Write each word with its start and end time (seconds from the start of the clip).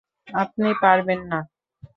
আপনি 0.33 0.69
পারবেন 0.81 1.19
না। 1.31 1.39